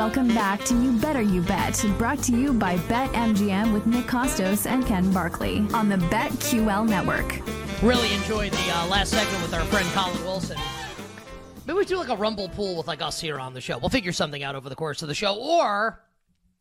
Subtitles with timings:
[0.00, 4.64] Welcome back to You Better You Bet, brought to you by BetMGM with Nick Kostos
[4.64, 7.38] and Ken Barkley on the BetQL network.
[7.82, 10.56] Really enjoyed the uh, last segment with our friend Colin Wilson.
[11.66, 13.76] Maybe we do like a rumble pool with like us here on the show.
[13.76, 16.02] We'll figure something out over the course of the show, or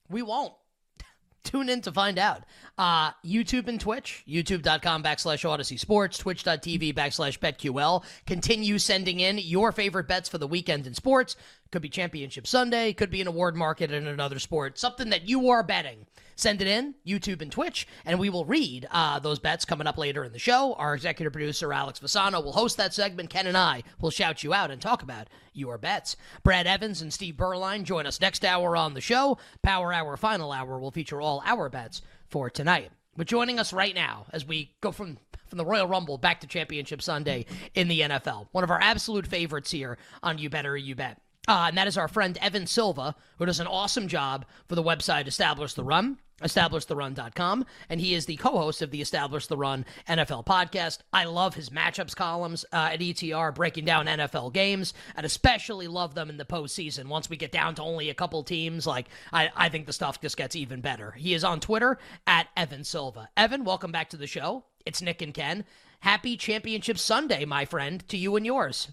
[0.09, 0.53] we won't.
[1.45, 2.43] Tune in to find out.
[2.77, 8.03] Uh, YouTube and Twitch, youtube.com backslash Audacy Sports, twitch.tv backslash BetQL.
[8.25, 11.37] Continue sending in your favorite bets for the weekend in sports.
[11.71, 15.49] Could be Championship Sunday, could be an award market in another sport, something that you
[15.49, 16.07] are betting.
[16.35, 19.97] Send it in, YouTube and Twitch, and we will read uh, those bets coming up
[19.97, 20.73] later in the show.
[20.75, 23.29] Our executive producer, Alex Fasano, will host that segment.
[23.29, 26.15] Ken and I will shout you out and talk about your bets.
[26.41, 29.37] Brad Evans and Steve Berline join us next hour on the show.
[29.61, 32.91] Power Hour, Final Hour will feature all our bets for tonight.
[33.17, 35.17] But joining us right now as we go from
[35.49, 39.27] from the Royal Rumble back to Championship Sunday in the NFL, one of our absolute
[39.27, 41.19] favorites here on You Better You Bet.
[41.47, 44.83] Uh, and that is our friend Evan Silva, who does an awesome job for the
[44.83, 47.65] website Establish the Run, establishtheRun.com.
[47.89, 50.99] And he is the co host of the Establish the Run NFL podcast.
[51.11, 56.13] I love his matchups columns uh, at ETR, breaking down NFL games, and especially love
[56.13, 57.07] them in the postseason.
[57.07, 60.21] Once we get down to only a couple teams, like, I, I think the stuff
[60.21, 61.11] just gets even better.
[61.11, 63.29] He is on Twitter at Evan Silva.
[63.37, 64.65] Evan, welcome back to the show.
[64.85, 65.65] It's Nick and Ken.
[66.01, 68.89] Happy Championship Sunday, my friend, to you and yours.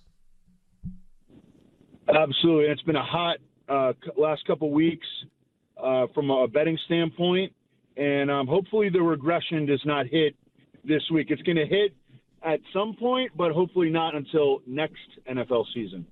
[2.08, 2.66] Absolutely.
[2.66, 5.06] It's been a hot uh, last couple weeks
[5.82, 7.52] uh, from a betting standpoint,
[7.96, 10.34] and um, hopefully the regression does not hit
[10.84, 11.28] this week.
[11.30, 11.94] It's going to hit
[12.44, 16.06] at some point, but hopefully not until next NFL season.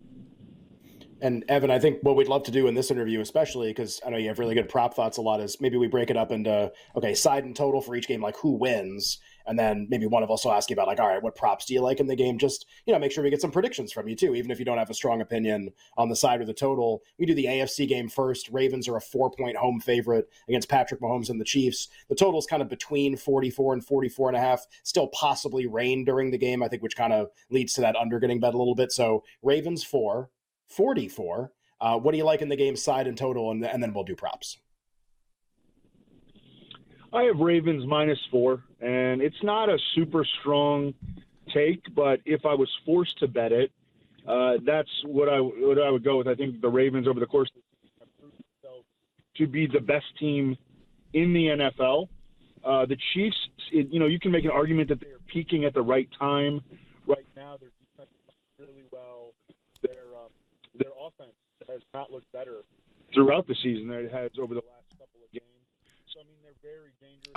[1.21, 4.11] And Evan, I think what we'd love to do in this interview, especially because I
[4.11, 6.33] know you have really good prop thoughts a lot, is maybe we break it up
[6.33, 10.23] into okay, side and total for each game, like who wins, and then maybe one
[10.23, 12.07] of us will ask you about like, all right, what props do you like in
[12.07, 12.39] the game?
[12.39, 14.65] Just you know, make sure we get some predictions from you too, even if you
[14.65, 17.03] don't have a strong opinion on the side or the total.
[17.19, 18.49] We do the AFC game first.
[18.51, 21.89] Ravens are a four point home favorite against Patrick Mahomes and the Chiefs.
[22.09, 24.67] The total is kind of between 44 and 44 and a half.
[24.83, 28.19] Still possibly rain during the game, I think, which kind of leads to that under
[28.19, 28.93] getting bet a little bit.
[28.93, 30.31] So Ravens four,
[30.77, 31.53] 44.
[31.81, 33.51] Uh, what do you like in the game side and total?
[33.51, 34.59] And, and then we'll do props.
[37.13, 40.93] I have Ravens minus four, and it's not a super strong
[41.53, 43.71] take, but if I was forced to bet it,
[44.27, 46.27] uh, that's what I what I would go with.
[46.27, 48.87] I think the Ravens over the course of the season have proved themselves
[49.37, 50.57] to be the best team
[51.13, 52.09] in the NFL.
[52.65, 53.37] Uh, the Chiefs,
[53.71, 56.63] it, you know, you can make an argument that they're peaking at the right time.
[57.07, 58.11] Right now, their defense
[58.59, 59.35] really well.
[60.79, 61.37] Their offense
[61.69, 62.63] has not looked better
[63.15, 64.84] throughout the season than it has over the last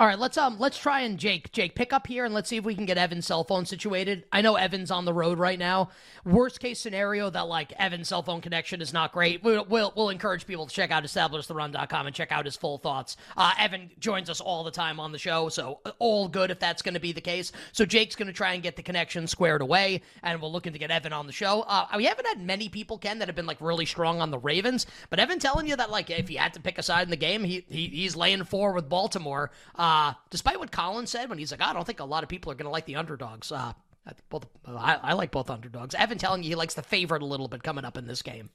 [0.00, 2.56] all right, let's um let's try and Jake Jake pick up here and let's see
[2.56, 4.24] if we can get Evan's cell phone situated.
[4.30, 5.90] I know Evan's on the road right now.
[6.24, 9.42] Worst case scenario that like Evan's cell phone connection is not great.
[9.42, 13.16] We'll we'll, we'll encourage people to check out establishtheRun.com and check out his full thoughts.
[13.36, 16.80] Uh, Evan joins us all the time on the show, so all good if that's
[16.80, 17.50] going to be the case.
[17.72, 20.78] So Jake's going to try and get the connection squared away, and we're looking to
[20.78, 21.62] get Evan on the show.
[21.62, 24.38] Uh, we haven't had many people Ken that have been like really strong on the
[24.38, 27.10] Ravens, but Evan telling you that like if he had to pick a side in
[27.10, 29.17] the game, he, he he's laying four with Baltimore.
[29.74, 32.52] Uh, despite what Colin said when he's like, I don't think a lot of people
[32.52, 33.52] are going to like the underdogs.
[33.52, 33.72] Uh,
[34.28, 35.94] both, I, I, like both underdogs.
[35.94, 38.50] Evan telling you he likes the favorite a little bit coming up in this game.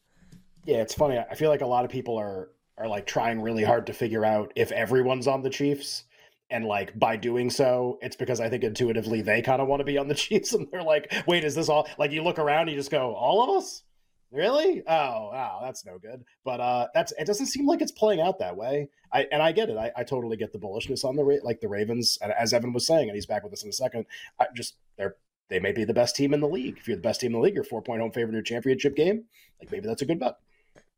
[0.66, 1.18] Yeah, it's funny.
[1.18, 4.25] I feel like a lot of people are are like trying really hard to figure
[4.25, 6.06] out if everyone's on the Chiefs.
[6.50, 9.85] And like by doing so, it's because I think intuitively they kind of want to
[9.85, 12.68] be on the Chiefs, and they're like, "Wait, is this all?" Like you look around,
[12.68, 13.84] you just go, "All of us."
[14.33, 14.81] Really?
[14.88, 16.25] Oh, wow, that's no good.
[16.44, 17.27] But uh, that's it.
[17.27, 18.89] Doesn't seem like it's playing out that way.
[19.13, 19.77] I and I get it.
[19.77, 23.09] I, I totally get the bullishness on the like the Ravens, as Evan was saying,
[23.09, 24.07] and he's back with us in a second.
[24.39, 25.17] I just they're
[25.49, 26.79] they may be the best team in the league.
[26.79, 28.41] If you're the best team in the league, you're four point home favorite in your
[28.41, 29.25] championship game.
[29.59, 30.38] Like maybe that's a good bet.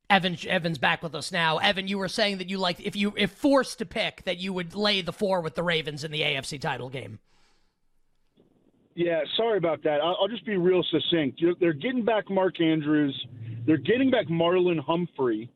[0.10, 1.58] Evan Evan's back with us now.
[1.58, 4.54] Evan, you were saying that you like if you if forced to pick that you
[4.54, 7.20] would lay the four with the Ravens in the AFC title game.
[8.96, 10.00] Yeah, sorry about that.
[10.02, 11.42] I'll, I'll just be real succinct.
[11.42, 13.28] You're, they're getting back Mark Andrews.
[13.68, 15.52] They're getting back Marlon Humphrey,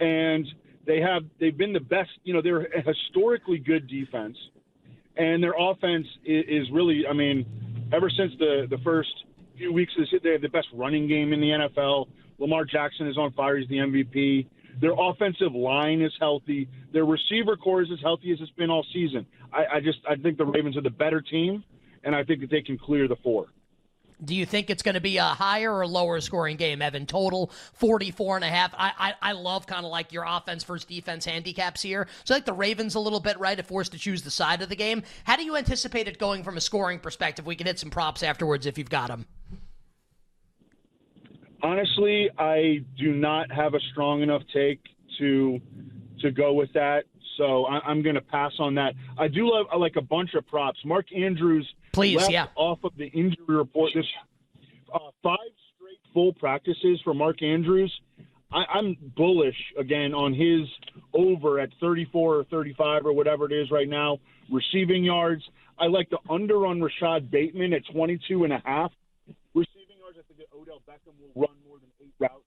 [0.00, 0.44] and
[0.84, 2.10] they have they've been the best.
[2.24, 4.36] You know, they're a historically good defense,
[5.16, 7.04] and their offense is, is really.
[7.08, 7.46] I mean,
[7.92, 9.12] ever since the the first
[9.56, 9.92] few weeks,
[10.22, 12.08] they have the best running game in the NFL.
[12.38, 13.58] Lamar Jackson is on fire.
[13.58, 14.48] He's the MVP.
[14.80, 16.68] Their offensive line is healthy.
[16.92, 19.24] Their receiver corps is as healthy as it's been all season.
[19.52, 21.62] I, I just I think the Ravens are the better team
[22.04, 23.46] and I think that they can clear the four.
[24.24, 27.06] Do you think it's going to be a higher or lower scoring game, Evan?
[27.06, 28.72] Total 44 and a half.
[28.74, 32.06] I, I, I love kind of like your offense versus defense handicaps here.
[32.22, 33.58] So I like the Ravens a little bit, right?
[33.58, 35.02] If forced to choose the side of the game.
[35.24, 37.46] How do you anticipate it going from a scoring perspective?
[37.46, 39.26] We can hit some props afterwards if you've got them.
[41.62, 44.80] Honestly, I do not have a strong enough take
[45.18, 45.60] to
[46.20, 47.04] to go with that.
[47.36, 48.94] So I, am going to pass on that.
[49.18, 50.78] I do love I like a bunch of props.
[50.84, 53.90] Mark Andrews, please, yeah, off of the injury report.
[53.94, 54.06] This
[54.92, 55.38] uh, five
[55.76, 57.92] straight full practices for Mark Andrews.
[58.52, 60.68] I, am bullish again on his
[61.14, 64.18] over at 34 or 35 or whatever it is right now.
[64.50, 65.42] Receiving yards.
[65.78, 68.92] I like the under on Rashod Bateman at 22 and a half.
[69.54, 70.18] Receiving yards.
[70.18, 72.44] I think that Odell Beckham will run more than eight routes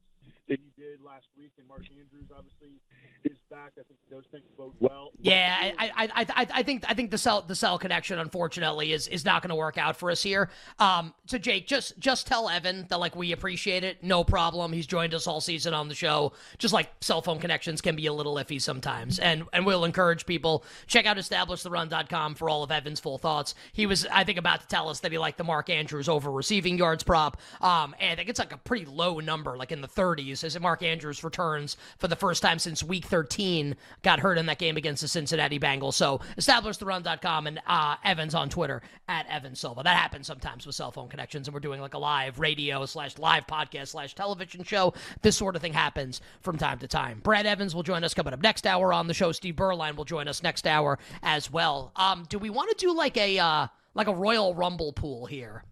[0.47, 2.77] that he did last week, and Mark Andrews obviously
[3.23, 3.73] is back.
[3.79, 5.09] I think those things bode well.
[5.19, 9.07] Yeah, I, I, I, I think I think the cell the cell connection unfortunately is
[9.07, 10.49] is not going to work out for us here.
[10.79, 14.73] Um, so Jake, just just tell Evan that like we appreciate it, no problem.
[14.73, 16.33] He's joined us all season on the show.
[16.57, 20.25] Just like cell phone connections can be a little iffy sometimes, and and we'll encourage
[20.25, 23.55] people check out establishtheRun.com for all of Evan's full thoughts.
[23.73, 26.31] He was I think about to tell us that he liked the Mark Andrews over
[26.31, 27.37] receiving yards prop.
[27.61, 30.59] Um, and I think it's like a pretty low number, like in the 30s, as
[30.59, 34.77] Mark Andrews returns for the first time since Week 13 got hurt in that game
[34.77, 35.94] against the Cincinnati Bengals.
[35.95, 39.83] So establishtheRun.com and uh, Evans on Twitter at Evan Silva.
[39.83, 43.17] That happens sometimes with cell phone connections, and we're doing like a live radio slash
[43.17, 44.93] live podcast slash television show.
[45.21, 47.19] This sort of thing happens from time to time.
[47.23, 49.31] Brad Evans will join us coming up next hour on the show.
[49.31, 51.91] Steve Berline will join us next hour as well.
[51.95, 55.63] Um, do we want to do like a uh, like a Royal Rumble pool here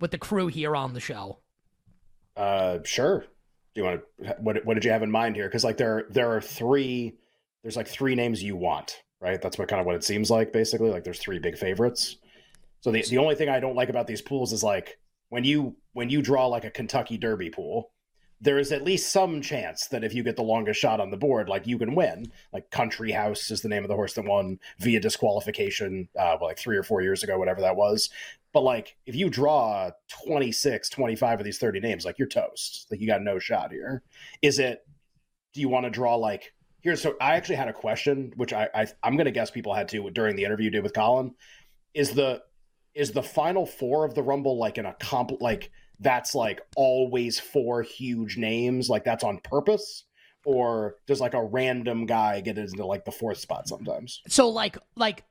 [0.00, 1.38] with the crew here on the show?
[2.36, 3.20] Uh, sure.
[3.74, 4.36] Do you want to?
[4.40, 5.48] What What did you have in mind here?
[5.48, 7.18] Because like there there are three
[7.62, 9.40] there's like three names you want, right?
[9.40, 10.90] That's what kind of what it seems like, basically.
[10.90, 12.16] Like there's three big favorites.
[12.80, 14.98] So the the only thing I don't like about these pools is like
[15.30, 17.90] when you when you draw like a Kentucky Derby pool,
[18.40, 21.16] there is at least some chance that if you get the longest shot on the
[21.16, 22.30] board, like you can win.
[22.52, 26.58] Like Country House is the name of the horse that won via disqualification, uh, like
[26.58, 28.10] three or four years ago, whatever that was.
[28.52, 29.90] But like if you draw
[30.24, 32.86] 26, 25 of these 30 names, like you're toast.
[32.90, 34.02] Like you got no shot here.
[34.40, 34.86] Is it,
[35.52, 38.68] do you want to draw like Here's so I actually had a question, which I,
[38.74, 41.34] I I'm going to guess people had to during the interview you did with Colin.
[41.94, 42.42] Is the
[42.94, 45.70] is the final four of the Rumble like an a comp like
[46.00, 50.04] that's like always four huge names like that's on purpose
[50.44, 54.78] or does like a random guy get into like the fourth spot sometimes so like
[54.96, 55.24] like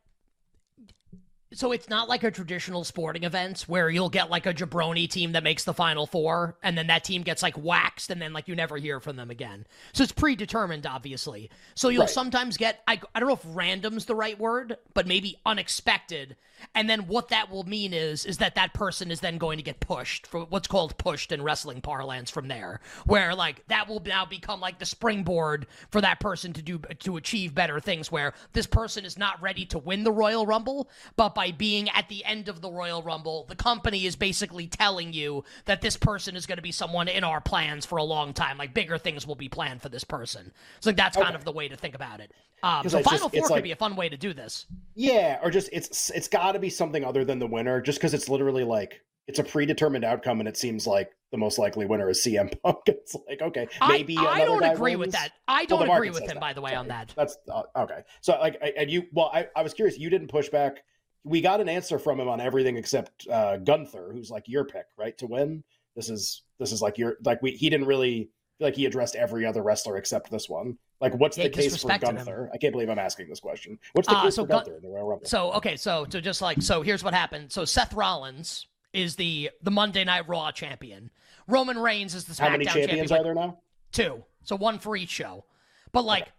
[1.54, 5.32] so it's not like a traditional sporting event where you'll get like a jabroni team
[5.32, 8.48] that makes the final four and then that team gets like waxed and then like
[8.48, 9.66] you never hear from them again.
[9.94, 11.50] So it's predetermined obviously.
[11.74, 12.10] So you'll right.
[12.10, 16.36] sometimes get I, I don't know if random's the right word but maybe unexpected.
[16.74, 19.64] And then what that will mean is is that that person is then going to
[19.64, 24.02] get pushed for what's called pushed in wrestling parlance from there where like that will
[24.02, 28.34] now become like the springboard for that person to do to achieve better things where
[28.54, 32.26] this person is not ready to win the royal rumble but by being at the
[32.26, 36.48] end of the royal rumble the company is basically telling you that this person is
[36.48, 39.36] going to be someone in our plans for a long time like bigger things will
[39.36, 41.24] be planned for this person so like that's okay.
[41.24, 42.32] kind of the way to think about it
[42.64, 44.66] um, so Final just, Four could like, be a fun way to do this.
[44.96, 48.16] Yeah, or just it's it's got to be something other than the winner, just because
[48.16, 52.10] it's literally like it's a predetermined outcome, and it seems like the most likely winner
[52.10, 52.78] is CM Punk.
[52.88, 55.14] It's like okay, maybe I, I don't agree wins.
[55.14, 55.34] with that.
[55.48, 56.40] I don't well, agree with him, that.
[56.40, 56.80] by the way, Sorry.
[56.80, 57.14] on that.
[57.16, 58.02] That's uh, okay.
[58.22, 59.98] So like, and you, well, I, I was curious.
[59.98, 60.84] You didn't push back.
[61.28, 64.86] We got an answer from him on everything except uh, Gunther, who's like your pick,
[64.98, 65.64] right, to win.
[65.96, 67.52] This is this is like your like we.
[67.52, 70.78] He didn't really feel like he addressed every other wrestler except this one.
[71.00, 72.50] Like, what's yeah, the case for Gunther?
[72.54, 73.78] I can't believe I'm asking this question.
[73.94, 75.28] What's the uh, case so for Gunther in the Royal Rumble?
[75.28, 77.52] So, okay, so so just like so, here's what happened.
[77.52, 81.12] So Seth Rollins is the the Monday Night Raw champion.
[81.48, 83.20] Roman Reigns is the SmackDown How many champions champion.
[83.20, 83.60] are there now?
[83.92, 84.24] Two.
[84.44, 85.46] So one for each show.
[85.92, 86.24] But like.
[86.24, 86.32] Okay.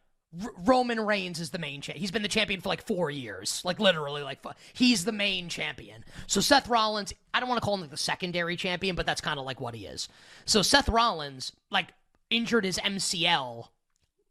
[0.43, 1.99] R- Roman Reigns is the main champ.
[1.99, 6.05] He's been the champion for like four years, like literally, like he's the main champion.
[6.27, 9.21] So Seth Rollins, I don't want to call him like the secondary champion, but that's
[9.21, 10.09] kind of like what he is.
[10.45, 11.89] So Seth Rollins, like
[12.31, 13.69] injured his MCL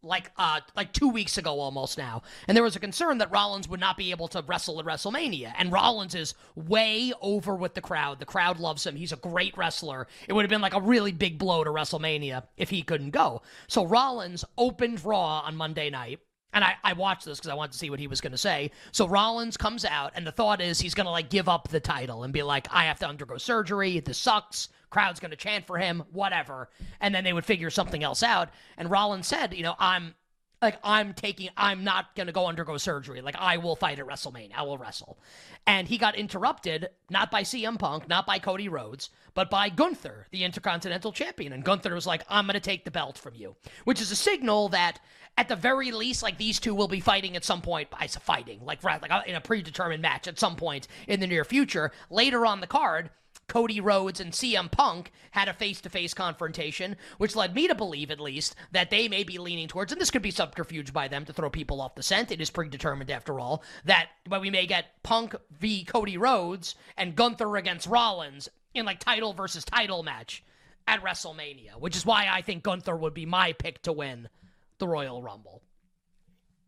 [0.07, 2.23] like uh like two weeks ago almost now.
[2.47, 5.53] And there was a concern that rollins would not be able to wrestle at wrestlemania.
[5.57, 8.19] And rollins is way over with the crowd.
[8.19, 8.95] The crowd loves him.
[8.95, 10.07] He's a great wrestler.
[10.27, 13.41] It would have been like a really big blow to wrestlemania if he couldn't go.
[13.67, 16.19] So rollins opened raw on monday night
[16.53, 18.37] and I, I watched this because I wanted to see what he was going to
[18.37, 18.71] say.
[18.91, 21.79] So Rollins comes out, and the thought is he's going to like give up the
[21.79, 23.99] title and be like, I have to undergo surgery.
[23.99, 24.69] This sucks.
[24.89, 26.69] Crowd's going to chant for him, whatever.
[27.01, 28.49] And then they would figure something else out.
[28.77, 30.15] And Rollins said, you know, I'm
[30.61, 33.21] like I'm taking I'm not going to go undergo surgery.
[33.21, 34.53] Like I will fight at WrestleMania.
[34.55, 35.17] I will wrestle.
[35.65, 40.27] And he got interrupted not by CM Punk, not by Cody Rhodes, but by Gunther,
[40.31, 41.53] the Intercontinental Champion.
[41.53, 44.15] And Gunther was like, "I'm going to take the belt from you," which is a
[44.15, 44.99] signal that
[45.37, 47.89] at the very least, like these two will be fighting at some point.
[47.93, 51.27] I fighting, like right, like uh, in a predetermined match at some point in the
[51.27, 51.91] near future.
[52.09, 53.11] Later on the card,
[53.47, 57.75] Cody Rhodes and CM Punk had a face to face confrontation, which led me to
[57.75, 61.07] believe, at least, that they may be leaning towards, and this could be subterfuge by
[61.07, 62.31] them to throw people off the scent.
[62.31, 65.85] It is predetermined, after all, that we may get Punk v.
[65.85, 70.43] Cody Rhodes and Gunther against Rollins in like title versus title match
[70.87, 74.29] at WrestleMania, which is why I think Gunther would be my pick to win
[74.77, 75.61] the Royal Rumble.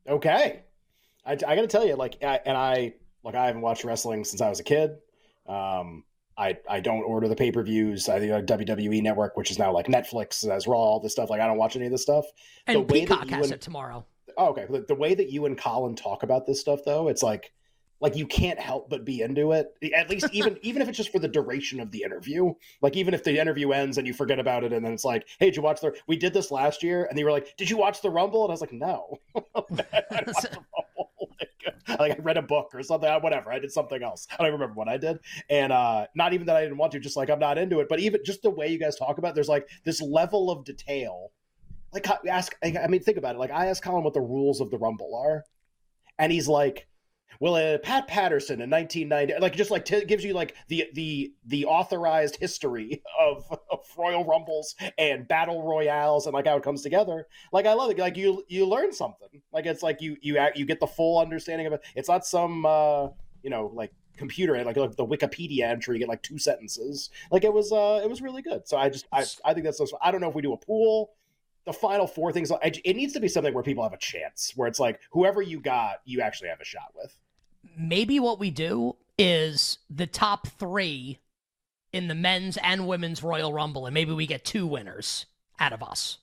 [0.08, 0.62] Okay.
[1.26, 2.94] I, I got to tell you, like, I, and I,
[3.24, 4.98] like, I haven't watched wrestling since I was a kid.
[5.46, 6.04] Um,
[6.40, 8.08] I, I don't order the pay per views.
[8.08, 11.30] I think uh, WWE Network, which is now like Netflix, has Raw, all this stuff.
[11.30, 12.26] Like I don't watch any of this stuff.
[12.66, 14.06] And the Peacock has and, it tomorrow.
[14.38, 14.66] Oh, okay.
[14.70, 17.52] The, the, way that you and Colin talk about this stuff, though, it's like
[18.00, 19.74] like you can't help but be into it.
[19.94, 22.54] At least even even if it's just for the duration of the interview.
[22.82, 25.28] Like even if the interview ends and you forget about it, and then it's like,
[25.40, 25.94] hey, did you watch the?
[26.08, 28.44] We did this last year, and they were like, did you watch the Rumble?
[28.44, 29.20] And I was like, no.
[32.00, 33.52] Like I read a book or something, whatever.
[33.52, 34.28] I did something else.
[34.32, 35.20] I don't remember what I did.
[35.50, 37.90] And uh not even that I didn't want to, just like I'm not into it.
[37.90, 40.64] But even just the way you guys talk about it, there's like this level of
[40.66, 41.32] detail.
[41.92, 43.40] Like ask I mean, think about it.
[43.40, 45.44] Like I asked Colin what the rules of the Rumble are.
[46.20, 46.88] And he's like,
[47.40, 51.34] well, uh, Pat Patterson in 1990, like just like t- gives you like the the
[51.46, 56.82] the authorized history of, of Royal Rumbles and battle royales and like how it comes
[56.82, 57.28] together.
[57.52, 57.98] Like I love it.
[57.98, 59.42] Like you you learn something.
[59.54, 61.82] Like it's like you you you get the full understanding of it.
[61.96, 63.08] It's not some uh,
[63.42, 65.96] you know like computer like, like the Wikipedia entry.
[65.96, 67.10] You get like two sentences.
[67.32, 68.68] Like it was uh it was really good.
[68.68, 69.88] So I just I I think that's so.
[70.02, 71.12] I don't know if we do a pool
[71.66, 74.68] the final four things it needs to be something where people have a chance where
[74.68, 77.18] it's like whoever you got you actually have a shot with
[77.78, 81.20] maybe what we do is the top three
[81.92, 85.26] in the men's and women's Royal Rumble, and maybe we get two winners
[85.60, 86.20] out of us.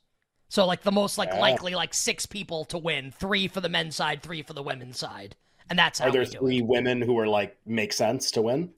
[0.49, 3.97] So like the most like likely like six people to win, three for the men's
[3.97, 5.35] side, three for the women's side,
[5.69, 6.67] and that's how are there three it.
[6.67, 8.73] women who are like make sense to win?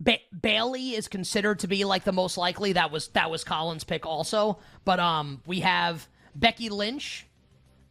[0.00, 2.72] Ba- Bayley is considered to be like the most likely.
[2.72, 7.26] That was that was Colin's pick also, but um we have Becky Lynch,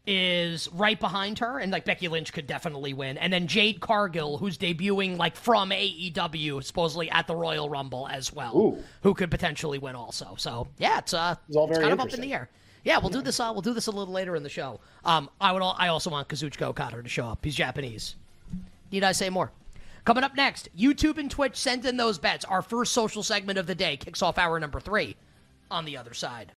[0.06, 3.18] is right behind her, and like Becky Lynch could definitely win.
[3.18, 8.34] And then Jade Cargill, who's debuting like from AEW, supposedly at the Royal Rumble as
[8.34, 8.84] well, Ooh.
[9.02, 10.36] who could potentially win also.
[10.38, 12.50] So yeah, it's uh, it's, all very it's kind of up in the air.
[12.84, 13.18] Yeah, we'll yeah.
[13.18, 13.40] do this.
[13.40, 14.82] Uh, we'll do this a little later in the show.
[15.06, 15.62] Um, I would.
[15.62, 17.44] All, I also want Kazuchika Okada to show up.
[17.44, 18.16] He's Japanese.
[18.92, 19.52] Need I say more?
[20.06, 22.44] Coming up next, YouTube and Twitch sent in those bets.
[22.46, 25.16] Our first social segment of the day kicks off hour number three.
[25.72, 26.52] On the other side.